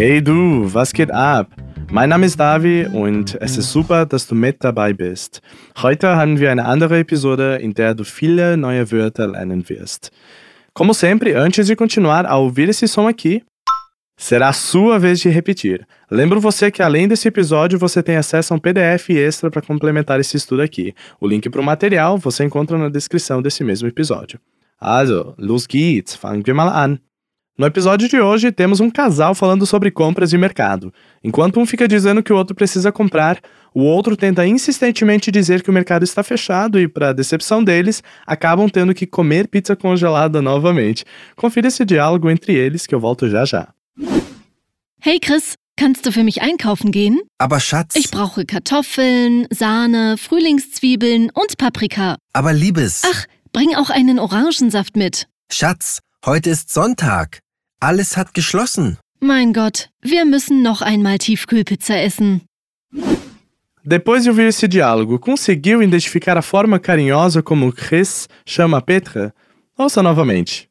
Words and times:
Hey 0.00 0.22
du, 0.22 0.66
was 0.72 0.94
geht 0.94 1.10
ab? 1.10 1.48
Mein 1.90 2.08
Name 2.08 2.24
ist 2.24 2.40
Davi 2.40 2.86
und 2.86 3.34
es 3.38 3.58
ist 3.58 3.70
super, 3.70 4.06
dass 4.06 4.26
du 4.26 4.34
mit 4.34 4.64
dabei 4.64 4.94
bist. 4.94 5.42
Heute 5.82 6.16
haben 6.16 6.40
wir 6.40 6.50
eine 6.50 6.64
andere 6.64 7.00
Episode, 7.00 7.56
in 7.56 7.74
der 7.74 7.94
du 7.94 8.02
viele 8.02 8.56
neue 8.56 8.90
Wörter 8.90 9.28
lernen 9.28 9.68
wirst. 9.68 10.10
Como 10.72 10.94
sempre, 10.94 11.38
antes 11.38 11.66
de 11.66 11.76
continuar 11.76 12.24
a 12.24 12.38
ouvir 12.38 12.70
esse 12.70 12.88
som 12.88 13.06
aqui, 13.06 13.42
será 14.16 14.48
a 14.48 14.54
sua 14.54 14.98
vez 14.98 15.20
de 15.20 15.28
repetir. 15.28 15.86
Lembro 16.10 16.40
você 16.40 16.70
que 16.70 16.82
além 16.82 17.06
desse 17.06 17.28
episódio, 17.28 17.78
você 17.78 18.02
tem 18.02 18.16
acesso 18.16 18.54
a 18.54 18.56
um 18.56 18.58
PDF 18.58 19.10
extra 19.10 19.50
para 19.50 19.60
complementar 19.60 20.18
esse 20.18 20.34
estudo 20.34 20.62
aqui. 20.62 20.94
O 21.20 21.28
link 21.28 21.50
para 21.50 21.60
o 21.60 21.64
material 21.64 22.16
você 22.16 22.42
encontra 22.42 22.78
na 22.78 22.88
descrição 22.88 23.42
desse 23.42 23.62
mesmo 23.62 23.86
episódio. 23.86 24.40
Also, 24.80 25.34
los 25.36 25.66
geht's, 25.70 26.16
fangen 26.16 26.42
wir 26.46 26.54
mal 26.54 26.70
an. 26.70 26.98
No 27.58 27.66
episódio 27.66 28.08
de 28.08 28.18
hoje, 28.18 28.50
temos 28.50 28.80
um 28.80 28.88
casal 28.90 29.34
falando 29.34 29.66
sobre 29.66 29.90
compras 29.90 30.32
e 30.32 30.38
mercado. 30.38 30.92
Enquanto 31.22 31.60
um 31.60 31.66
fica 31.66 31.86
dizendo 31.86 32.22
que 32.22 32.32
o 32.32 32.36
outro 32.36 32.54
precisa 32.56 32.90
comprar, 32.90 33.38
o 33.74 33.82
outro 33.82 34.16
tenta 34.16 34.46
insistentemente 34.46 35.30
dizer 35.30 35.62
que 35.62 35.68
o 35.68 35.72
mercado 35.72 36.02
está 36.02 36.22
fechado 36.22 36.80
e, 36.80 36.88
para 36.88 37.12
decepção 37.12 37.62
deles, 37.62 38.02
acabam 38.26 38.66
tendo 38.68 38.94
que 38.94 39.06
comer 39.06 39.46
pizza 39.46 39.76
congelada 39.76 40.40
novamente. 40.40 41.04
Confira 41.36 41.68
esse 41.68 41.84
diálogo 41.84 42.30
entre 42.30 42.54
eles 42.54 42.86
que 42.86 42.94
eu 42.94 43.00
volto 43.00 43.28
já 43.28 43.44
já. 43.44 43.68
Hey 45.04 45.18
Chris, 45.20 45.54
kannst 45.76 46.06
du 46.06 46.12
für 46.12 46.24
mich 46.24 46.40
einkaufen 46.40 46.90
gehen? 46.90 47.18
Aber 47.38 47.60
Schatz, 47.60 47.94
Ich 47.94 48.10
brauche 48.10 48.46
Kartoffeln, 48.46 49.46
Sahne, 49.52 50.16
Frühlingszwiebeln 50.16 51.30
und 51.34 51.58
Paprika. 51.58 52.16
aber 52.32 52.54
Liebes, 52.54 53.02
Ach, 53.04 53.26
bring 53.52 53.74
auch 53.74 53.90
einen 53.90 54.18
Orangensaft 54.18 54.96
mit. 54.96 55.26
Schatz, 55.52 55.98
heute 56.24 56.50
ist 56.50 56.70
Sonntag. 56.72 57.40
Alles 57.80 58.16
hat 58.16 58.34
geschlossen. 58.34 58.98
Mein 59.20 59.52
Gott, 59.52 59.90
wir 60.02 60.24
müssen 60.24 60.62
noch 60.62 60.82
einmal 60.82 61.18
Tiefkühlpizza 61.18 61.94
essen. 61.96 62.42
Depois 63.82 64.22
de 64.24 64.30
ouvir 64.32 64.48
esse 64.48 64.68
diálogo, 64.68 65.18
conseguiu 65.18 65.80
identificar 65.80 66.36
a 66.36 66.42
forma 66.42 66.78
carinhosa 66.78 67.42
como 67.42 67.72
Chris 67.72 68.28
chama 68.46 68.80
Petra? 68.80 69.32
Ouça 69.78 70.02
novamente. 70.02 70.68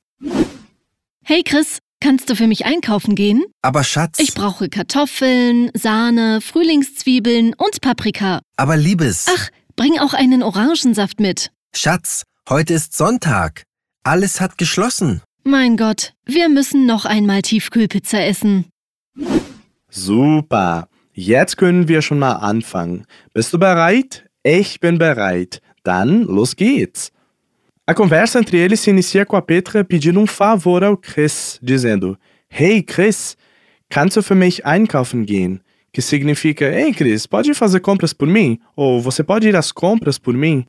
Hey 1.23 1.43
Chris, 1.43 1.79
kannst 1.99 2.29
du 2.29 2.35
für 2.35 2.45
mich 2.47 2.65
einkaufen 2.65 3.15
gehen? 3.15 3.43
Aber 3.63 3.83
Schatz, 3.83 4.19
Ich 4.19 4.33
brauche 4.35 4.69
Kartoffeln, 4.69 5.71
Sahne, 5.73 6.39
Frühlingszwiebeln 6.41 7.55
und 7.55 7.81
Paprika. 7.81 8.41
aber 8.57 8.77
Liebes, 8.77 9.25
Ach, 9.29 9.49
bring 9.75 9.97
auch 9.99 10.13
einen 10.13 10.43
Orangensaft 10.43 11.19
mit. 11.19 11.52
Schatz, 11.75 12.23
heute 12.47 12.75
ist 12.75 12.95
Sonntag. 12.95 13.63
Alles 14.03 14.39
hat 14.39 14.57
geschlossen. 14.59 15.21
Mein 15.43 15.77
Gott, 15.77 16.13
wir 16.25 16.49
müssen 16.49 16.85
noch 16.85 17.05
einmal 17.05 17.41
Tiefkühlpizza 17.41 18.19
essen. 18.19 18.65
Super. 19.89 20.87
Jetzt 21.13 21.57
können 21.57 21.87
wir 21.87 22.01
schon 22.01 22.19
mal 22.19 22.33
anfangen. 22.33 23.05
Bist 23.33 23.53
du 23.53 23.57
bereit? 23.59 24.25
Ich 24.43 24.79
bin 24.79 24.97
bereit. 24.97 25.61
Dann 25.83 26.23
los 26.23 26.55
geht's. 26.55 27.11
A 27.85 27.93
conversa 27.95 28.37
entre 28.37 28.57
eles 28.57 28.81
se 28.81 28.91
inicia 28.91 29.25
com 29.25 29.35
a 29.35 29.41
Petra 29.41 29.83
pedindo 29.83 30.19
um 30.19 30.27
favor 30.27 30.83
ao 30.83 30.95
Chris, 30.95 31.57
dizendo: 31.59 32.17
Hey 32.47 32.83
Chris, 32.83 33.35
kannst 33.89 34.15
du 34.15 34.21
für 34.21 34.35
mich 34.35 34.63
einkaufen 34.63 35.25
gehen? 35.25 35.61
Que 35.91 36.01
significa: 36.01 36.65
Ei 36.65 36.93
Chris, 36.93 37.25
pode 37.25 37.53
fazer 37.55 37.79
compras 37.79 38.13
por 38.13 38.27
mim? 38.27 38.59
Ou 38.75 39.01
você 39.01 39.23
pode 39.23 39.47
ir 39.47 39.55
às 39.55 39.71
compras 39.71 40.19
por 40.19 40.35
mim? 40.35 40.67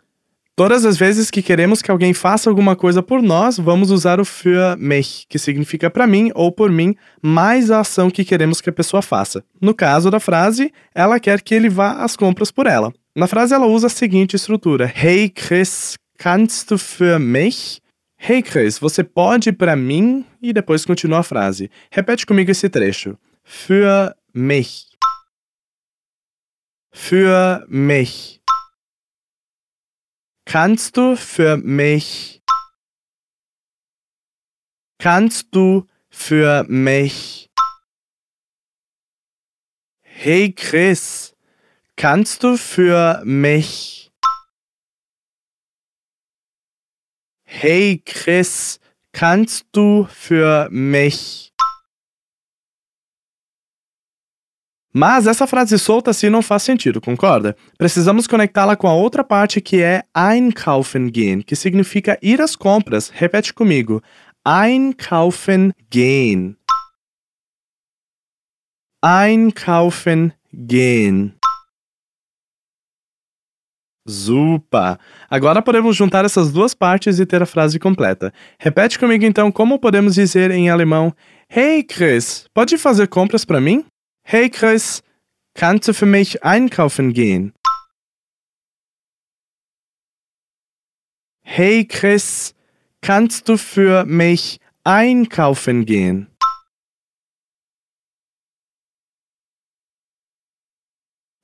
Todas 0.61 0.85
as 0.85 0.99
vezes 0.99 1.31
que 1.31 1.41
queremos 1.41 1.81
que 1.81 1.91
alguém 1.91 2.13
faça 2.13 2.51
alguma 2.51 2.77
coisa 2.77 3.03
por 3.03 3.23
nós, 3.23 3.57
vamos 3.57 3.91
usar 3.91 4.21
o 4.21 4.27
für 4.27 4.77
mich, 4.77 5.25
que 5.27 5.39
significa 5.39 5.89
para 5.89 6.07
mim 6.07 6.31
ou 6.35 6.53
por 6.53 6.71
mim, 6.71 6.95
mais 7.23 7.71
a 7.71 7.81
ação 7.81 8.11
que 8.11 8.27
queremos 8.27 8.61
que 8.61 8.69
a 8.69 8.73
pessoa 8.73 9.01
faça. 9.01 9.43
No 9.59 9.75
caso 9.75 10.11
da 10.11 10.21
frase, 10.21 10.71
ela 10.95 11.19
quer 11.19 11.41
que 11.41 11.55
ele 11.55 11.71
vá 11.71 12.05
às 12.05 12.15
compras 12.15 12.51
por 12.51 12.67
ela. 12.67 12.93
Na 13.17 13.27
frase, 13.27 13.55
ela 13.55 13.65
usa 13.65 13.87
a 13.87 13.89
seguinte 13.89 14.37
estrutura: 14.37 14.93
Hey 15.03 15.31
Chris, 15.31 15.95
kannst 16.19 16.69
du 16.69 16.77
für 16.77 17.19
mich? 17.19 17.81
Hey 18.19 18.43
Chris, 18.43 18.79
você 18.79 19.03
pode 19.03 19.53
para 19.53 19.75
mim? 19.75 20.27
E 20.43 20.53
depois 20.53 20.85
continua 20.85 21.21
a 21.21 21.23
frase. 21.23 21.71
Repete 21.91 22.27
comigo 22.27 22.51
esse 22.51 22.69
trecho. 22.69 23.17
Für 23.43 24.15
mich. 24.35 24.89
Für 26.93 27.65
mich. 27.67 28.41
Kannst 30.53 30.97
du 30.97 31.15
für 31.15 31.59
mich? 31.59 32.43
Kannst 34.99 35.55
du 35.55 35.87
für 36.09 36.65
mich? 36.65 37.49
Hey 40.03 40.53
Chris, 40.53 41.37
kannst 41.95 42.43
du 42.43 42.57
für 42.57 43.23
mich? 43.25 44.11
Hey 47.45 48.03
Chris, 48.05 48.81
kannst 49.13 49.67
du 49.71 50.09
für 50.11 50.69
mich? 50.73 51.50
Mas 54.93 55.27
essa 55.29 55.47
frase 55.47 55.79
solta 55.79 56.11
assim 56.11 56.29
não 56.29 56.43
faz 56.43 56.65
sentido, 56.65 57.01
concorda? 57.01 57.57
Precisamos 57.79 58.27
conectá-la 58.27 58.75
com 58.75 58.89
a 58.89 58.95
outra 58.95 59.23
parte 59.23 59.61
que 59.61 59.81
é 59.81 60.03
einkaufen 60.17 61.11
gehen, 61.15 61.43
que 61.43 61.55
significa 61.55 62.19
ir 62.21 62.41
às 62.41 62.57
compras. 62.57 63.09
Repete 63.09 63.55
comigo. 63.55 64.03
Einkaufen 64.47 65.73
gehen. 65.93 66.57
Einkaufen 69.05 70.33
gehen. 70.53 71.35
Super! 74.09 74.99
Agora 75.29 75.63
podemos 75.63 75.95
juntar 75.95 76.25
essas 76.25 76.51
duas 76.51 76.75
partes 76.75 77.21
e 77.21 77.27
ter 77.27 77.43
a 77.43 77.47
frase 77.47 77.79
completa. 77.79 78.33
Repete 78.59 78.99
comigo 78.99 79.25
então 79.25 79.53
como 79.53 79.79
podemos 79.79 80.17
dizer 80.17 80.51
em 80.51 80.69
alemão: 80.69 81.15
Hey 81.49 81.85
Chris, 81.85 82.47
pode 82.53 82.77
fazer 82.77 83.07
compras 83.07 83.45
para 83.45 83.61
mim? 83.61 83.85
Hey 84.23 84.49
Chris, 84.49 85.03
kannst 85.55 85.89
du 85.89 85.93
für 85.93 86.07
mich 86.07 86.45
einkaufen 86.45 87.13
gehen? 87.13 87.53
Hey 91.43 91.85
Chris, 91.85 92.55
kannst 93.01 93.49
du 93.49 93.57
für 93.57 94.05
mich 94.05 94.61
einkaufen 94.85 95.85
gehen? 95.85 96.29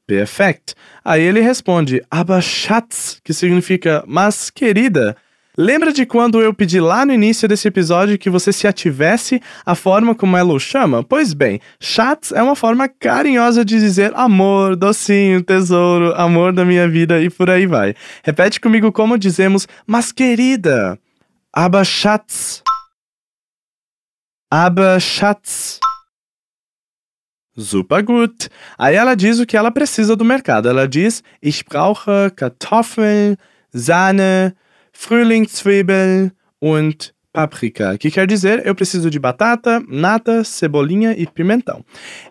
Perfect. 0.06 0.76
Aí 1.02 1.22
ele 1.22 1.40
responde, 1.40 2.06
aber 2.10 2.40
Schatz, 2.40 3.20
que 3.24 3.32
significa 3.34 4.04
mas 4.06 4.50
querida. 4.54 5.16
Lembra 5.58 5.90
de 5.90 6.04
quando 6.04 6.42
eu 6.42 6.52
pedi 6.52 6.78
lá 6.78 7.06
no 7.06 7.14
início 7.14 7.48
desse 7.48 7.66
episódio 7.66 8.18
que 8.18 8.28
você 8.28 8.52
se 8.52 8.66
ativesse 8.66 9.40
a 9.64 9.74
forma 9.74 10.14
como 10.14 10.36
ela 10.36 10.52
o 10.52 10.60
chama? 10.60 11.02
Pois 11.02 11.32
bem, 11.32 11.60
Schatz 11.80 12.30
é 12.30 12.42
uma 12.42 12.54
forma 12.54 12.86
carinhosa 12.88 13.64
de 13.64 13.78
dizer 13.80 14.12
amor, 14.14 14.76
docinho, 14.76 15.42
tesouro, 15.42 16.12
amor 16.14 16.52
da 16.52 16.62
minha 16.62 16.86
vida 16.86 17.22
e 17.22 17.30
por 17.30 17.48
aí 17.48 17.66
vai. 17.66 17.94
Repete 18.22 18.60
comigo 18.60 18.92
como 18.92 19.16
dizemos 19.16 19.66
mas 19.86 20.12
querida. 20.12 20.98
Aber 21.50 21.86
Schatz. 21.86 22.62
Aber 24.50 25.00
Schatz. 25.00 25.80
Super 27.56 28.02
gut. 28.02 28.50
Aí 28.76 28.94
ela 28.94 29.14
diz 29.14 29.40
o 29.40 29.46
que 29.46 29.56
ela 29.56 29.70
precisa 29.70 30.14
do 30.14 30.22
mercado. 30.22 30.68
Ela 30.68 30.86
diz: 30.86 31.22
Ich 31.42 31.64
brauche 31.64 32.30
Kartoffeln, 32.36 33.38
Sahne, 33.74 34.54
Frühlingszwiebeln 34.96 36.32
und 36.58 37.14
Paprika, 37.32 37.98
que 37.98 38.10
quer 38.10 38.26
dizer 38.26 38.66
eu 38.66 38.74
preciso 38.74 39.10
de 39.10 39.18
batata, 39.18 39.80
nata, 39.86 40.42
cebolinha 40.42 41.12
e 41.12 41.26
pimentão. 41.26 41.84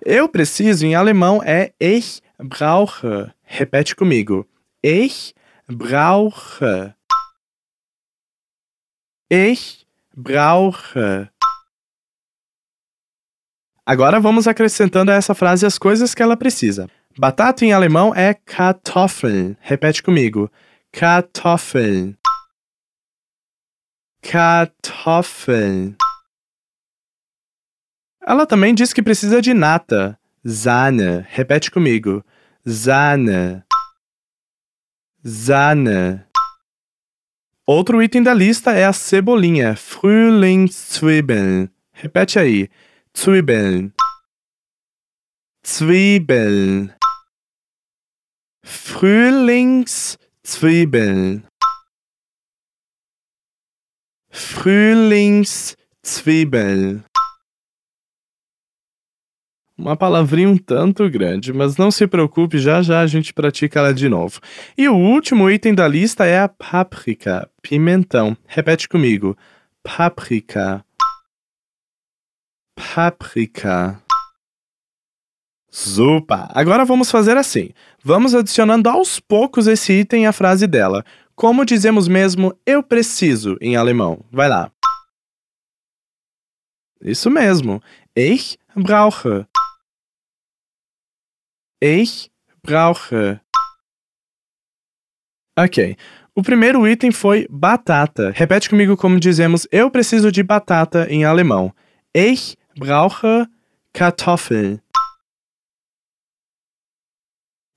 Eu 0.03 0.27
preciso 0.27 0.85
em 0.85 0.95
alemão 0.95 1.41
é 1.43 1.73
ich 1.79 2.21
brauche. 2.39 3.31
Repete 3.43 3.95
comigo. 3.95 4.47
Ich 4.83 5.33
brauche. 5.67 6.93
Ich 9.29 9.85
brauche. 10.17 11.29
Agora 13.85 14.19
vamos 14.19 14.47
acrescentando 14.47 15.11
a 15.11 15.15
essa 15.15 15.35
frase 15.35 15.67
as 15.67 15.77
coisas 15.77 16.15
que 16.15 16.23
ela 16.23 16.35
precisa. 16.35 16.89
Batata 17.17 17.63
em 17.63 17.71
alemão 17.71 18.11
é 18.15 18.33
Kartoffeln. 18.33 19.55
Repete 19.61 20.01
comigo. 20.01 20.51
Kartoffeln. 20.91 22.17
Kartoffeln. 24.25 25.95
Ela 28.25 28.47
também 28.47 28.73
diz 28.73 28.91
que 28.91 29.03
precisa 29.03 29.39
de 29.39 29.53
nata. 29.53 30.19
Sahne. 30.43 31.23
Repete 31.29 31.69
comigo. 31.69 32.25
Sahne. 32.65 33.63
Sahne. 35.23 36.25
Outro 37.67 38.01
item 38.01 38.23
da 38.23 38.33
lista 38.33 38.71
é 38.71 38.85
a 38.85 38.93
cebolinha. 38.93 39.75
Frühlingszwiebeln. 39.75 41.69
Repete 41.93 42.39
aí. 42.39 42.67
Zwiebeln. 43.15 43.93
Frühlingszwiebeln. 45.63 46.95
Frühlingszwiebeln. 48.63 51.45
Frühlingszwiebeln. 54.35 57.03
Uma 59.77 59.95
palavrinha 59.95 60.49
um 60.49 60.57
tanto 60.57 61.09
grande, 61.09 61.53
mas 61.53 61.77
não 61.77 61.89
se 61.89 62.05
preocupe, 62.05 62.57
já 62.57 62.81
já 62.81 62.99
a 62.99 63.07
gente 63.07 63.33
pratica 63.33 63.79
ela 63.79 63.93
de 63.93 64.09
novo. 64.09 64.41
E 64.77 64.89
o 64.89 64.95
último 64.95 65.49
item 65.49 65.73
da 65.73 65.87
lista 65.87 66.25
é 66.25 66.41
a 66.41 66.49
páprica, 66.49 67.49
pimentão. 67.61 68.35
Repete 68.45 68.89
comigo. 68.89 69.37
Páprica. 69.81 70.83
Páprica. 72.75 74.01
Zupa! 75.73 76.49
Agora 76.53 76.83
vamos 76.83 77.09
fazer 77.11 77.37
assim. 77.37 77.69
Vamos 78.03 78.35
adicionando 78.35 78.89
aos 78.89 79.19
poucos 79.19 79.67
esse 79.67 79.93
item 79.93 80.25
à 80.25 80.31
frase 80.31 80.65
dela. 80.67 81.03
Como 81.35 81.65
dizemos 81.65 82.07
mesmo 82.07 82.57
eu 82.65 82.81
preciso 82.81 83.57
em 83.59 83.75
alemão? 83.75 84.23
Vai 84.31 84.47
lá. 84.47 84.71
Isso 87.01 87.29
mesmo. 87.29 87.83
Ich 88.15 88.57
brauche. 88.73 89.45
Ich 91.81 92.31
brauche. 92.63 93.39
Ok. 95.57 95.97
O 96.33 96.41
primeiro 96.41 96.87
item 96.87 97.11
foi 97.11 97.47
batata. 97.49 98.31
Repete 98.31 98.69
comigo 98.69 98.95
como 98.95 99.19
dizemos 99.19 99.67
eu 99.71 99.91
preciso 99.91 100.31
de 100.31 100.41
batata 100.41 101.05
em 101.09 101.25
alemão. 101.25 101.73
Ich 102.13 102.57
brauche 102.77 103.45
Kartoffeln. 103.93 104.81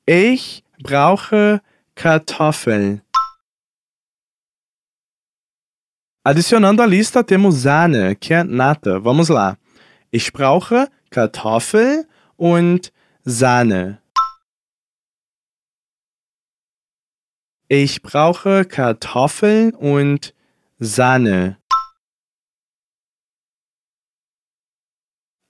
Ich 0.09 0.63
brauche 0.81 1.61
Kartoffeln. 1.97 3.03
Adicionando 6.25 6.83
à 6.83 6.87
lista 6.87 7.25
temos 7.25 7.55
Sahne, 7.63 8.15
que 8.17 8.35
é 8.35 8.45
nata. 8.45 8.99
Vamos 8.99 9.29
lá. 9.29 9.57
Ich 10.13 10.33
brauche 10.33 10.89
Kartoffeln 11.11 12.05
und 12.37 12.93
Sahne. 13.25 14.01
Ich 17.71 18.01
brauche 18.01 18.65
Kartoffeln 18.65 19.75
und 19.75 20.35
Sahne. 20.79 21.59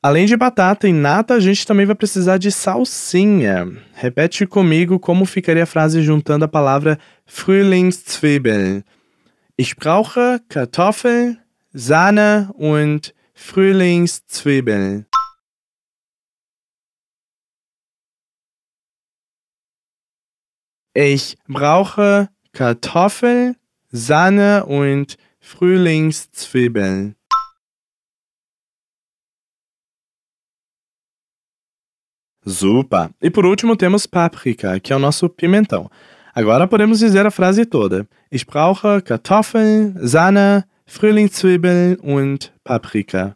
Além 0.01 0.27
de 0.27 0.37
batata 0.37 0.89
e 0.89 0.93
nata, 0.93 1.35
a 1.35 1.41
gente 1.41 1.67
também 1.67 1.85
vai 1.85 1.95
precisar 1.95 2.39
de 2.39 2.53
salsinha. 2.53 3.67
Repete 3.95 4.47
comigo 4.47 4.99
como 4.99 5.27
ficaria 5.27 5.65
a 5.65 5.67
frase 5.67 6.03
juntando 6.03 6.45
a 6.45 6.49
palavra 6.49 6.99
Frühlingszwiebeln. 7.27 8.85
Ich 9.61 9.75
brauche 9.75 10.41
Kartoffeln, 10.49 11.43
Sahne 11.73 12.53
und 12.55 13.13
Frühlingszwiebeln. 13.35 15.07
Ich 20.95 21.37
brauche 21.49 22.29
Kartoffeln, 22.53 23.57
Sahne 23.91 24.65
und 24.65 25.17
Frühlingszwiebeln. 25.41 27.17
Zupa! 32.47 33.11
E 33.21 33.29
por 33.29 33.45
último 33.45 33.77
temos 33.77 34.07
páprica, 34.07 34.79
que 34.79 34.93
é 34.93 34.97
o 34.97 35.01
nosso 35.01 35.29
pimentão. 35.29 35.91
Agora 36.39 36.69
podemos 36.69 37.01
dizer 37.01 37.27
a 37.27 37.33
frase 37.33 37.67
toda. 37.67 38.07
Ich 38.31 38.47
brauche 38.47 39.03
Kartoffeln, 39.03 39.97
Sahne, 40.07 40.69
Frühlingszwiebeln 40.87 41.97
und 41.97 42.53
Paprika. 42.63 43.35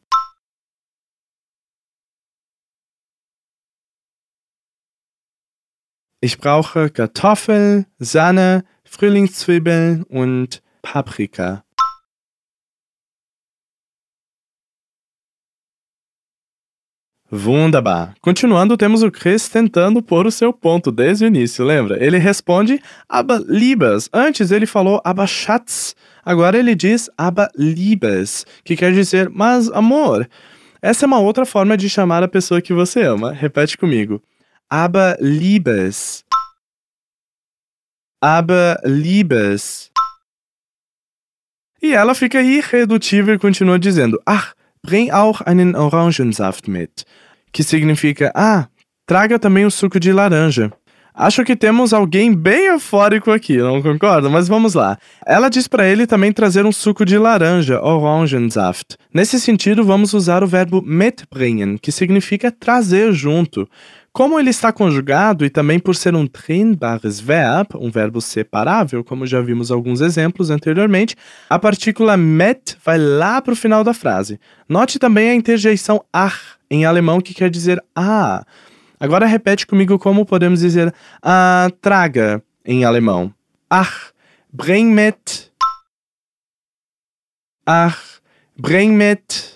Ich 6.21 6.39
brauche 6.39 6.91
Kartoffeln, 6.91 7.87
Sahne, 7.99 8.65
Frühlingszwiebeln 8.85 10.05
und 10.05 10.63
Paprika. 10.83 11.65
Wunderbar. 17.33 18.15
Continuando, 18.21 18.77
temos 18.77 19.03
o 19.03 19.11
Chris 19.11 19.49
tentando 19.49 20.03
pôr 20.03 20.27
o 20.27 20.31
seu 20.31 20.53
ponto 20.53 20.93
desde 20.93 21.25
o 21.25 21.29
início, 21.29 21.65
lembra? 21.65 21.97
Ele 22.05 22.19
responde 22.19 22.79
aber 23.09 23.43
liebes. 23.49 24.11
Antes 24.13 24.51
ele 24.51 24.67
falou 24.67 25.01
aber 25.03 25.27
Schatz. 25.27 25.97
Agora 26.23 26.59
ele 26.59 26.75
diz 26.75 27.09
aber 27.17 27.49
liebes, 27.57 28.45
que 28.63 28.77
quer 28.77 28.93
dizer 28.93 29.31
mas 29.31 29.71
amor. 29.71 30.29
Essa 30.83 31.05
é 31.05 31.09
uma 31.09 31.21
outra 31.21 31.47
forma 31.47 31.75
de 31.75 31.89
chamar 31.89 32.23
a 32.23 32.29
pessoa 32.29 32.61
que 32.61 32.75
você 32.75 33.01
ama. 33.03 33.33
Repete 33.33 33.79
comigo. 33.79 34.23
Aber 34.69 35.17
liebes. 35.19 36.25
Aber 38.21 38.79
liebes. 38.85 39.91
E 41.81 41.95
ela 41.95 42.15
fica 42.15 42.43
irredutível 42.43 43.35
e 43.35 43.39
continua 43.39 43.79
dizendo: 43.79 44.21
Ah, 44.27 44.53
bring 44.83 45.11
auch 45.11 45.41
einen 45.43 45.75
Orangensaft 45.75 46.69
mit 46.69 47.05
que 47.53 47.63
significa 47.63 48.33
ah, 48.35 48.67
traga 49.07 49.39
também 49.39 49.67
o 49.67 49.71
suco 49.71 50.01
de 50.01 50.13
laranja. 50.13 50.73
Acho 51.15 51.45
que 51.45 51.55
temos 51.55 51.93
alguém 51.93 52.35
bem 52.35 52.69
eufórico 52.69 53.31
aqui, 53.31 53.59
não 53.59 53.83
concorda? 53.83 54.31
Mas 54.31 54.49
vamos 54.49 54.73
lá. 54.73 54.97
Ela 55.27 55.51
diz 55.51 55.69
para 55.69 55.87
ele 55.87 56.07
também 56.07 56.33
trazer 56.33 56.65
um 56.65 56.73
suco 56.73 57.05
de 57.05 57.19
laranja, 57.19 57.83
Orangensaft. 57.83 58.97
Nesse 59.13 59.39
sentido, 59.39 59.85
vamos 59.85 60.15
usar 60.15 60.43
o 60.43 60.47
verbo 60.47 60.81
mitbringen, 60.81 61.77
que 61.77 61.93
significa 61.93 62.51
trazer 62.51 63.13
junto. 63.13 63.69
Como 64.13 64.39
ele 64.39 64.51
está 64.51 64.71
conjugado 64.71 65.43
e 65.43 65.49
também 65.49 65.79
por 65.79 65.97
ser 65.97 66.15
um 66.15 66.27
trennbares 66.27 67.19
Verb, 67.19 67.69
um 67.77 67.91
verbo 67.91 68.21
separável, 68.21 69.03
como 69.03 69.27
já 69.27 69.41
vimos 69.41 69.71
alguns 69.71 70.03
exemplos 70.03 70.51
anteriormente, 70.51 71.17
a 71.49 71.59
partícula 71.59 72.15
met 72.15 72.77
vai 72.85 72.99
lá 72.99 73.41
para 73.41 73.55
o 73.55 73.57
final 73.57 73.83
da 73.83 73.95
frase. 73.95 74.39
Note 74.69 74.99
também 74.99 75.31
a 75.31 75.35
interjeição 75.35 76.05
ach 76.13 76.59
em 76.71 76.85
alemão 76.85 77.23
que 77.23 77.33
quer 77.33 77.49
dizer 77.49 77.83
ah. 77.97 78.45
Agora 79.01 79.25
repete 79.25 79.67
comigo 79.67 79.99
como 79.99 80.27
podemos 80.27 80.61
dizer 80.61 80.95
ah, 81.23 81.71
traga 81.81 82.43
em 82.67 82.85
alemão. 82.85 83.33
Ach, 83.71 84.13
bring 84.53 84.93
mit. 84.93 85.51
Ach, 87.65 88.21
bring 88.59 88.93
mit. 88.93 89.52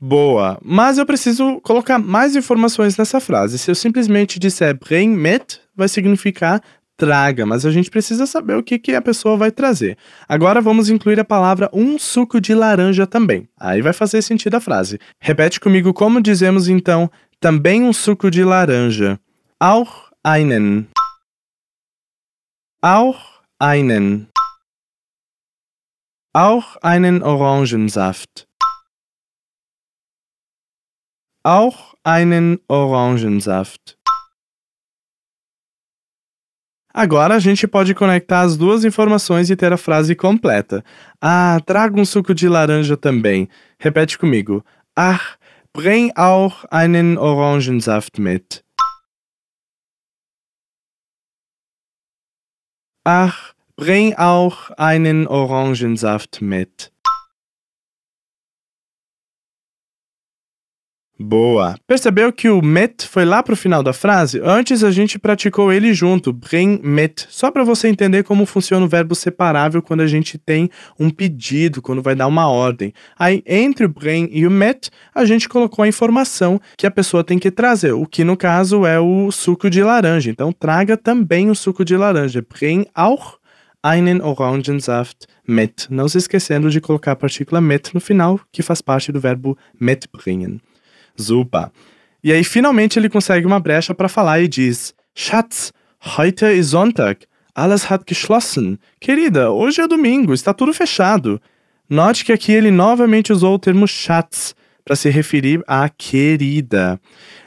Boa, 0.00 0.58
mas 0.62 0.96
eu 0.96 1.04
preciso 1.04 1.60
colocar 1.60 1.98
mais 1.98 2.36
informações 2.36 2.96
nessa 2.96 3.18
frase. 3.18 3.58
Se 3.58 3.70
eu 3.70 3.74
simplesmente 3.74 4.38
disser 4.38 4.78
bring 4.78 5.08
mit, 5.08 5.60
vai 5.74 5.88
significar 5.88 6.62
traga, 6.96 7.44
mas 7.44 7.64
a 7.64 7.70
gente 7.70 7.90
precisa 7.90 8.26
saber 8.26 8.56
o 8.56 8.62
que, 8.62 8.78
que 8.78 8.94
a 8.94 9.02
pessoa 9.02 9.36
vai 9.36 9.50
trazer. 9.50 9.96
Agora 10.28 10.60
vamos 10.60 10.90
incluir 10.90 11.18
a 11.18 11.24
palavra 11.24 11.70
um 11.72 11.98
suco 11.98 12.40
de 12.40 12.54
laranja 12.54 13.06
também. 13.06 13.48
Aí 13.58 13.80
vai 13.80 13.92
fazer 13.92 14.22
sentido 14.22 14.56
a 14.56 14.60
frase. 14.60 14.98
Repete 15.20 15.60
comigo 15.60 15.94
como 15.94 16.20
dizemos 16.20 16.68
então 16.68 17.10
também 17.40 17.82
um 17.82 17.92
suco 17.92 18.30
de 18.30 18.44
laranja. 18.44 19.18
Auch 19.60 20.10
einen. 20.24 20.88
Auch 22.82 23.18
einen. 23.60 24.28
Auch 26.34 26.76
einen 26.82 27.22
Orangensaft. 27.22 28.47
Auch 31.44 31.94
einen 32.04 32.58
Orangensaft. 32.68 33.96
Agora 36.92 37.36
a 37.36 37.38
gente 37.38 37.68
pode 37.68 37.94
conectar 37.94 38.40
as 38.40 38.56
duas 38.56 38.84
informações 38.84 39.48
e 39.50 39.56
ter 39.56 39.72
a 39.72 39.76
frase 39.76 40.16
completa. 40.16 40.84
Ah, 41.20 41.60
traga 41.64 42.00
um 42.00 42.04
suco 42.04 42.34
de 42.34 42.48
laranja 42.48 42.96
também. 42.96 43.48
Repete 43.78 44.18
comigo. 44.18 44.64
Ach, 44.96 45.38
bring 45.72 46.10
auch 46.16 46.64
einen 46.72 47.16
Orangensaft 47.16 48.18
mit. 48.18 48.64
Ach, 53.04 53.54
bring 53.76 54.14
auch 54.16 54.70
einen 54.76 55.28
Orangensaft 55.28 56.42
mit. 56.42 56.92
Boa! 61.20 61.74
Percebeu 61.84 62.32
que 62.32 62.48
o 62.48 62.62
met 62.62 63.04
foi 63.04 63.24
lá 63.24 63.42
pro 63.42 63.56
final 63.56 63.82
da 63.82 63.92
frase? 63.92 64.40
Antes 64.40 64.84
a 64.84 64.92
gente 64.92 65.18
praticou 65.18 65.72
ele 65.72 65.92
junto, 65.92 66.32
bring 66.32 66.78
met, 66.80 67.26
só 67.28 67.50
para 67.50 67.64
você 67.64 67.88
entender 67.88 68.22
como 68.22 68.46
funciona 68.46 68.86
o 68.86 68.88
verbo 68.88 69.16
separável 69.16 69.82
quando 69.82 70.02
a 70.02 70.06
gente 70.06 70.38
tem 70.38 70.70
um 70.98 71.10
pedido, 71.10 71.82
quando 71.82 72.00
vai 72.00 72.14
dar 72.14 72.28
uma 72.28 72.48
ordem. 72.48 72.92
Aí 73.18 73.42
entre 73.44 73.86
o 73.86 73.88
bring 73.88 74.28
e 74.30 74.46
o 74.46 74.50
met, 74.50 74.90
a 75.12 75.24
gente 75.24 75.48
colocou 75.48 75.82
a 75.82 75.88
informação 75.88 76.60
que 76.76 76.86
a 76.86 76.90
pessoa 76.90 77.24
tem 77.24 77.36
que 77.36 77.50
trazer, 77.50 77.92
o 77.92 78.06
que 78.06 78.22
no 78.22 78.36
caso 78.36 78.86
é 78.86 79.00
o 79.00 79.32
suco 79.32 79.68
de 79.68 79.82
laranja. 79.82 80.30
Então 80.30 80.52
traga 80.52 80.96
também 80.96 81.50
o 81.50 81.54
suco 81.54 81.84
de 81.84 81.96
laranja. 81.96 82.46
Bring 82.48 82.86
auch 82.94 83.38
einen 83.82 84.20
Orangensaft 84.20 85.26
mit. 85.48 85.88
Não 85.90 86.08
se 86.08 86.18
esquecendo 86.18 86.70
de 86.70 86.80
colocar 86.80 87.12
a 87.12 87.16
partícula 87.16 87.60
met 87.60 87.92
no 87.92 88.00
final, 88.00 88.38
que 88.52 88.62
faz 88.62 88.80
parte 88.80 89.10
do 89.10 89.20
verbo 89.20 89.58
mitbringen. 89.80 90.60
Super. 91.18 91.70
E 92.22 92.32
aí, 92.32 92.44
finalmente, 92.44 92.98
ele 92.98 93.08
consegue 93.08 93.46
uma 93.46 93.60
brecha 93.60 93.94
para 93.94 94.08
falar 94.08 94.40
e 94.40 94.48
diz: 94.48 94.94
Schatz, 95.14 95.72
heute 96.16 96.46
ist 96.46 96.70
Sonntag. 96.70 97.26
Alles 97.54 97.90
hat 97.90 98.04
geschlossen. 98.06 98.78
Querida, 99.00 99.50
hoje 99.50 99.80
é 99.80 99.88
domingo, 99.88 100.32
está 100.32 100.54
tudo 100.54 100.72
fechado. 100.72 101.40
Note 101.90 102.24
que 102.24 102.32
aqui 102.32 102.52
ele 102.52 102.70
novamente 102.70 103.32
usou 103.32 103.54
o 103.54 103.58
termo 103.58 103.88
Schatz 103.88 104.54
para 104.84 104.94
se 104.94 105.10
referir 105.10 105.62
à 105.66 105.88
querida. 105.88 107.00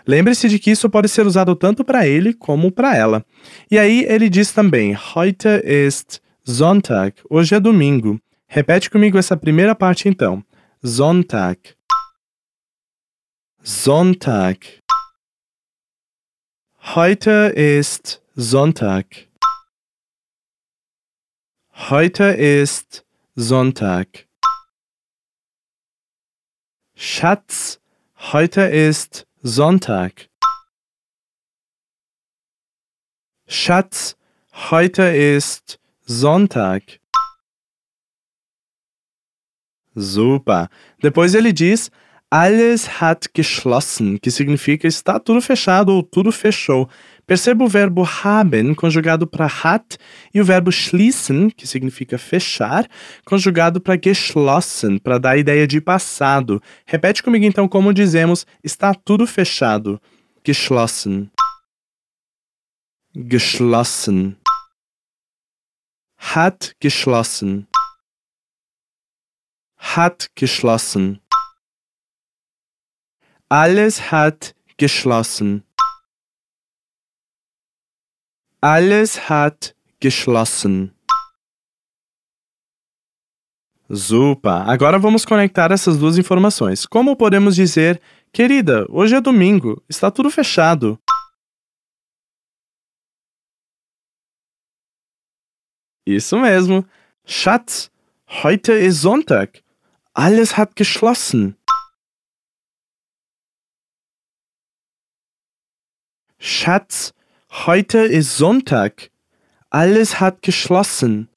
Lembre-se 0.06 0.50
de 0.50 0.60
que 0.60 0.72
isso 0.72 0.90
pode 0.90 1.08
ser 1.08 1.26
usado 1.26 1.56
tanto 1.56 1.84
para 1.84 2.06
ele 2.06 2.34
como 2.34 2.72
para 2.72 2.96
ela. 2.96 3.26
E 3.70 3.80
aí 3.80 4.06
ele 4.08 4.30
diz 4.30 4.52
também: 4.52 4.98
Heute 5.16 5.48
ist 5.64 6.20
Sonntag. 6.44 7.14
Hoje 7.30 7.56
é 7.56 7.60
domingo. 7.60 8.20
Repete 8.48 8.90
comigo 8.90 9.18
essa 9.18 9.38
primeira 9.38 9.74
parte 9.74 10.10
então. 10.10 10.44
Sonntag. 10.84 11.58
Sonntag. 13.64 14.82
Heute 16.80 17.54
ist 17.56 18.24
Sonntag. 18.34 19.28
Heute 21.72 22.24
ist 22.24 23.06
Sonntag. 23.36 24.28
Schatz, 26.96 27.80
heute 28.32 28.62
ist 28.62 29.28
Sonntag. 29.44 30.28
Schatz, 33.46 34.18
heute 34.72 35.04
ist 35.04 35.80
Sonntag. 36.08 37.00
Super. 39.94 40.68
Depois 41.04 41.36
ele 41.36 41.54
diz 41.54 41.92
Alles 42.34 43.02
hat 43.02 43.34
geschlossen, 43.34 44.18
que 44.18 44.32
significa 44.32 44.88
está 44.88 45.20
tudo 45.20 45.42
fechado 45.42 45.92
ou 45.92 46.02
tudo 46.02 46.32
fechou. 46.32 46.90
Perceba 47.28 47.66
o 47.66 47.68
verbo 47.68 48.04
haben 48.04 48.74
conjugado 48.74 49.28
para 49.28 49.48
hat 49.48 49.98
e 50.34 50.40
o 50.40 50.46
verbo 50.46 50.72
schließen, 50.72 51.50
que 51.50 51.68
significa 51.68 52.18
fechar, 52.18 52.88
conjugado 53.26 53.82
para 53.82 53.98
geschlossen, 53.98 54.98
para 54.98 55.18
dar 55.18 55.32
a 55.32 55.38
ideia 55.38 55.68
de 55.68 55.82
passado. 55.82 56.64
Repete 56.86 57.22
comigo 57.22 57.44
então 57.44 57.68
como 57.68 57.94
dizemos 57.94 58.48
está 58.64 58.94
tudo 58.94 59.28
fechado. 59.28 60.02
Geschlossen. 60.42 61.30
Geschlossen. 63.14 64.38
Hat 66.18 66.74
geschlossen. 66.80 67.68
Hat 69.78 70.30
geschlossen. 70.34 71.20
Alles 73.54 74.00
hat 74.14 74.56
geschlossen. 74.78 75.66
Alles 78.62 79.30
hat 79.30 79.76
geschlossen. 80.00 80.96
Super! 83.90 84.70
Agora 84.70 84.98
vamos 84.98 85.26
conectar 85.26 85.70
essas 85.70 85.98
duas 85.98 86.18
informações. 86.18 86.86
Como 86.86 87.18
podemos 87.18 87.58
dizer, 87.58 88.02
querida, 88.32 88.86
hoje 88.90 89.16
é 89.16 89.20
domingo, 89.20 89.84
está 89.90 90.10
tudo 90.10 90.32
fechado. 90.32 90.98
Isso 96.08 96.40
mesmo. 96.40 96.86
Schatz, 97.26 97.92
heute 98.30 98.72
ist 98.72 99.02
Sonntag. 99.02 99.62
Alles 100.14 100.58
hat 100.58 100.74
geschlossen. 100.74 101.58
Schatz, 106.44 107.14
heute 107.52 108.00
ist 108.00 108.36
Sonntag. 108.36 109.12
Alles 109.70 110.20
hat 110.20 110.42
geschlossen. 110.42 111.30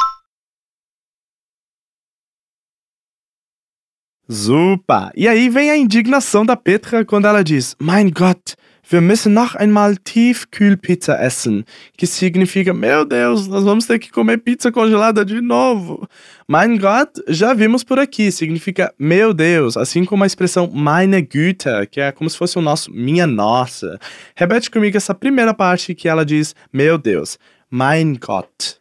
Super! 4.27 5.13
E 5.15 5.29
aí 5.29 5.51
vem 5.51 5.71
a 5.71 5.77
indignação 5.77 6.47
da 6.47 6.57
Petra 6.57 7.05
quando 7.05 7.27
ela 7.27 7.45
diz: 7.45 7.77
Mein 7.79 8.11
Gott, 8.13 8.57
wir 8.89 9.01
müssen 9.01 9.33
noch 9.33 9.55
einmal 9.55 9.97
Tiefkühlpizza 9.97 11.17
essen. 11.17 11.65
Que 11.97 12.07
significa: 12.07 12.75
Meu 12.75 13.05
Deus, 13.05 13.47
nós 13.47 13.65
vamos 13.65 13.87
ter 13.87 13.99
que 13.99 14.11
comer 14.11 14.39
pizza 14.39 14.71
congelada 14.71 15.25
de 15.25 15.41
novo. 15.41 16.07
Mein 16.47 16.79
Gott, 16.79 17.23
já 17.29 17.55
vimos 17.55 17.83
por 17.83 17.99
aqui, 17.99 18.31
significa 18.31 18.93
meu 18.99 19.33
Deus, 19.33 19.77
assim 19.77 20.05
como 20.05 20.25
a 20.25 20.27
expressão 20.27 20.71
meine 20.71 21.23
Güte, 21.23 21.87
que 21.91 22.01
é 22.01 22.13
como 22.13 22.29
se 22.29 22.37
fosse 22.37 22.59
o 22.59 22.63
nosso 22.63 22.91
minha 22.93 23.27
nossa. 23.27 23.99
Repete 24.37 24.71
comigo 24.71 24.97
essa 24.97 25.15
primeira 25.15 25.55
parte 25.55 25.95
que 25.95 26.09
ela 26.09 26.25
diz: 26.25 26.55
Meu 26.73 26.99
Deus. 26.99 27.39
Mein 27.71 28.19
Gott. 28.21 28.79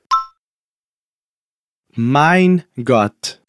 Mein 1.95 2.63
Gott. 2.77 3.39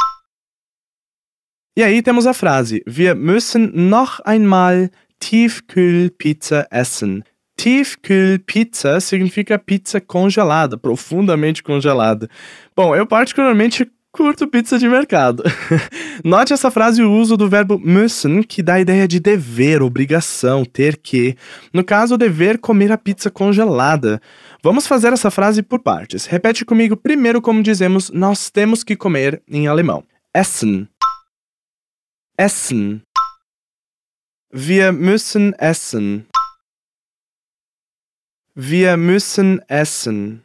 E 1.77 1.83
aí 1.83 2.03
temos 2.03 2.25
a 2.25 2.33
frase: 2.33 2.83
Wir 2.87 3.17
müssen 3.17 3.73
noch 3.91 4.21
einmal 4.25 4.91
Tiefkühlpizza 5.25 6.67
essen. 6.71 7.23
Tiefkühlpizza 7.57 9.01
significa 9.01 9.59
pizza 9.59 9.99
congelada, 9.99 10.77
profundamente 10.77 11.63
congelada. 11.63 12.29
Bom, 12.77 12.95
eu 12.95 13.07
particularmente 13.07 13.91
curto 14.13 14.47
pizza 14.47 14.79
de 14.79 14.87
mercado. 14.87 15.43
Note 16.23 16.53
essa 16.53 16.71
frase 16.71 17.03
o 17.03 17.11
uso 17.11 17.39
do 17.39 17.49
verbo 17.49 17.79
müssen, 17.79 18.43
que 18.43 18.63
dá 18.63 18.75
a 18.75 18.81
ideia 18.81 19.09
de 19.09 19.19
dever, 19.19 19.81
obrigação, 19.81 20.63
ter 20.63 20.99
que. 20.99 21.35
No 21.73 21.83
caso, 21.83 22.19
dever 22.19 22.59
comer 22.59 22.93
a 22.93 22.99
pizza 22.99 23.31
congelada. 23.31 24.21
Vamos 24.63 24.87
fazer 24.87 25.15
essa 25.15 25.31
frase 25.31 25.63
por 25.63 25.79
partes. 25.79 26.27
Repete 26.27 26.67
comigo 26.67 26.99
primeiro 26.99 27.41
como 27.41 27.63
dizemos 27.63 28.11
nós 28.11 28.51
temos 28.51 28.85
que 28.85 28.95
comer 28.95 29.43
em 29.49 29.69
alemão. 29.69 30.05
Essen. 30.35 30.87
Essen. 32.39 33.01
Wir 34.57 34.93
müssen 34.93 35.53
essen. 35.55 36.29
Wir 38.55 38.97
müssen 38.97 39.61
essen. 39.69 40.45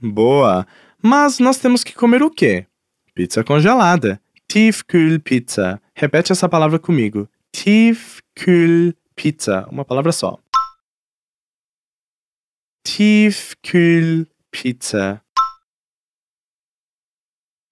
Boa! 0.00 0.66
Mas 1.02 1.38
nós 1.38 1.58
temos 1.58 1.84
que 1.84 1.92
comer 1.92 2.22
o 2.22 2.30
quê? 2.30 2.66
Pizza 3.14 3.44
congelada. 3.44 4.18
Tiefkühlpizza. 4.48 5.78
Repete 5.94 6.32
essa 6.32 6.48
palavra 6.48 6.78
comigo. 6.78 7.28
Tiefkühlpizza. 7.52 9.68
Uma 9.70 9.84
palavra 9.84 10.10
só. 10.10 10.38
Tiefkühlpizza. 12.82 15.22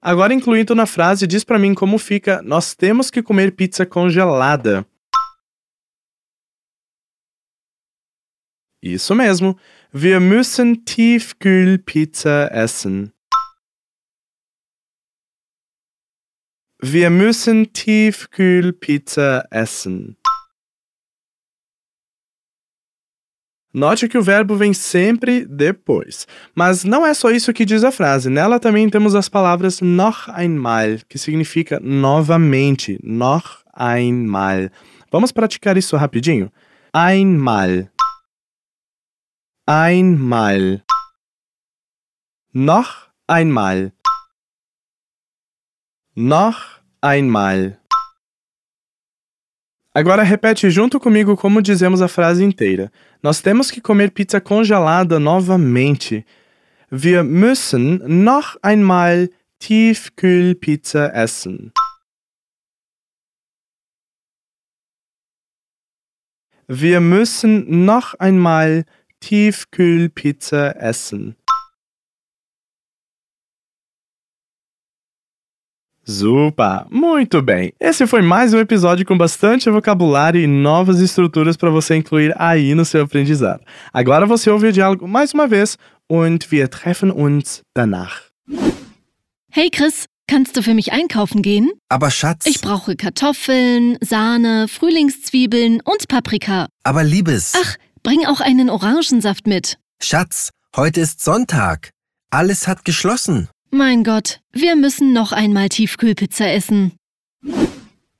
Agora, 0.08 0.32
incluindo 0.32 0.72
na 0.72 0.86
frase, 0.86 1.26
diz 1.26 1.42
para 1.42 1.58
mim 1.58 1.74
como 1.74 1.98
fica: 1.98 2.40
Nós 2.40 2.76
temos 2.76 3.10
que 3.10 3.24
comer 3.24 3.56
pizza 3.56 3.84
congelada. 3.84 4.86
Isso 8.80 9.16
mesmo. 9.16 9.58
Wir 9.92 10.20
müssen 10.20 10.84
Tiefkühlpizza 10.84 12.48
essen. 12.52 13.12
Wir 16.80 17.10
müssen 17.10 17.72
Tiefkühlpizza 17.72 19.48
essen. 19.50 20.16
Note 23.76 24.08
que 24.08 24.16
o 24.16 24.22
verbo 24.22 24.56
vem 24.56 24.72
sempre 24.72 25.44
depois. 25.44 26.26
Mas 26.54 26.82
não 26.82 27.04
é 27.04 27.12
só 27.12 27.30
isso 27.30 27.52
que 27.52 27.66
diz 27.66 27.84
a 27.84 27.92
frase. 27.92 28.30
Nela 28.30 28.58
também 28.58 28.88
temos 28.88 29.14
as 29.14 29.28
palavras 29.28 29.82
noch 29.82 30.30
einmal, 30.34 30.96
que 31.06 31.18
significa 31.18 31.78
novamente. 31.78 32.98
Noch 33.02 33.58
einmal. 33.78 34.70
Vamos 35.12 35.30
praticar 35.30 35.76
isso 35.76 35.94
rapidinho? 35.94 36.50
Einmal. 36.90 37.90
Einmal. 39.68 40.82
Noch 42.54 43.10
einmal. 43.28 43.92
Noch 46.16 46.80
einmal. 47.02 47.78
Agora 49.96 50.22
repete 50.22 50.68
junto 50.68 51.00
comigo 51.00 51.38
como 51.38 51.62
dizemos 51.62 52.02
a 52.02 52.06
frase 52.06 52.44
inteira. 52.44 52.92
Nós 53.22 53.40
temos 53.40 53.70
que 53.70 53.80
comer 53.80 54.10
pizza 54.10 54.38
congelada 54.42 55.18
novamente. 55.18 56.22
Wir 56.90 57.24
müssen 57.24 58.02
noch 58.06 58.58
einmal 58.60 59.30
Tiefkühlpizza 59.58 61.12
essen. 61.14 61.72
Wir 66.68 67.00
müssen 67.00 67.86
noch 67.86 68.12
einmal 68.18 68.84
Tiefkühlpizza 69.20 70.72
essen. 70.72 71.36
Super! 76.08 76.86
Muito 76.88 77.42
bem! 77.42 77.72
Esse 77.80 78.06
foi 78.06 78.22
mais 78.22 78.54
um 78.54 78.58
episódio 78.60 79.04
com 79.04 79.18
bastante 79.18 79.68
vocabulário 79.68 80.40
e 80.40 80.46
novas 80.46 81.00
estruturas 81.00 81.56
para 81.56 81.68
você 81.68 81.96
incluir 81.96 82.32
aí 82.38 82.76
no 82.76 82.84
seu 82.84 83.02
aprendizado. 83.02 83.60
Agora 83.92 84.24
você 84.24 84.48
ouve 84.48 84.68
o 84.68 84.72
diálogo 84.72 85.08
mais 85.08 85.34
uma 85.34 85.48
vez 85.48 85.76
und 86.08 86.46
wir 86.52 86.68
treffen 86.68 87.10
uns 87.10 87.62
danach. 87.76 88.22
Hey 89.50 89.68
Chris, 89.68 90.04
kannst 90.28 90.56
du 90.56 90.62
für 90.62 90.74
mich 90.74 90.92
einkaufen 90.92 91.42
gehen? 91.42 91.72
Aber 91.88 92.12
Schatz, 92.12 92.46
Ich 92.46 92.60
brauche 92.60 92.94
Kartoffeln, 92.94 93.98
Sahne, 94.00 94.68
Frühlingszwiebeln 94.68 95.80
und 95.84 96.06
Paprika. 96.06 96.68
aber 96.84 97.02
Liebes, 97.02 97.52
Ach, 97.56 97.74
bring 98.04 98.24
auch 98.26 98.40
einen 98.40 98.70
Orangensaft 98.70 99.48
mit. 99.48 99.76
Schatz, 100.00 100.50
heute 100.76 101.00
ist 101.00 101.24
Sonntag. 101.24 101.90
Alles 102.30 102.68
hat 102.68 102.84
geschlossen. 102.84 103.48
Mein 103.70 104.04
Gott, 104.04 104.40
wir 104.52 104.76
müssen 104.76 105.12
noch 105.12 105.32
einmal 105.32 105.68
Tiefkühlpizza 105.68 106.46
essen. 106.46 106.92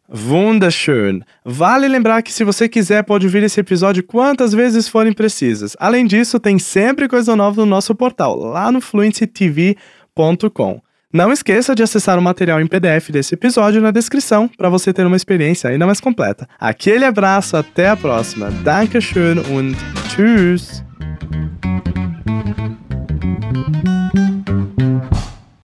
Wunderschön! 0.09 1.25
Vale 1.45 1.89
lembrar 1.89 2.23
que 2.23 2.33
se 2.33 2.45
você 2.45 2.69
quiser 2.69 3.03
pode 3.03 3.27
ouvir 3.27 3.43
esse 3.43 3.61
episódio 3.61 4.05
quantas 4.05 4.53
vezes 4.53 4.89
forem 4.89 5.13
precisas. 5.13 5.77
Além 5.81 6.07
disso, 6.07 6.39
tem 6.39 6.59
sempre 6.59 7.09
coisa 7.09 7.35
nova 7.35 7.63
no 7.63 7.67
nosso 7.67 7.95
portal, 7.95 8.39
lá 8.39 8.71
no 8.71 8.81
fluencytv.com. 8.81 10.81
Não 11.13 11.33
esqueça 11.33 11.75
de 11.75 11.83
acessar 11.83 12.19
o 12.19 12.23
material 12.23 12.61
em 12.61 12.67
PDF 12.67 13.11
desse 13.11 13.35
episódio 13.35 13.81
na 13.81 13.91
descrição 13.91 14.49
para 14.49 14.69
você 14.69 14.93
ter 14.93 15.07
uma 15.07 15.17
experiência 15.17 15.71
ainda 15.71 15.87
mais 15.87 16.01
completa. 16.01 16.49
Aquele 16.59 17.05
abraço, 17.05 17.57
até 17.57 17.89
a 17.89 17.97
próxima. 17.97 18.51
Dankeschön 18.51 19.39
und 19.51 19.77
tschüss! 20.11 20.85